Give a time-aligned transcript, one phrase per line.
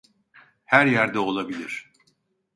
[0.65, 1.91] Her yerde olabilir.